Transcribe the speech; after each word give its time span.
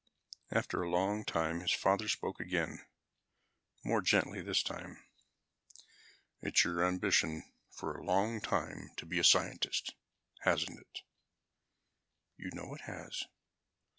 After 0.49 0.81
a 0.81 0.89
long 0.89 1.23
time 1.23 1.59
his 1.59 1.73
father 1.73 2.07
spoke 2.09 2.39
again, 2.39 2.87
more 3.85 4.01
gently 4.01 4.41
this 4.41 4.63
time. 4.63 5.05
"It's 6.41 6.63
been 6.63 6.71
your 6.71 6.83
ambition 6.87 7.43
for 7.69 7.95
a 7.95 8.03
long 8.03 8.39
time 8.41 8.89
to 8.97 9.05
be 9.05 9.19
a 9.19 9.23
scientist, 9.23 9.93
hasn't 10.39 10.79
it?" 10.79 11.01
"You 12.35 12.49
know 12.51 12.73
it 12.73 12.81
has." 12.81 13.25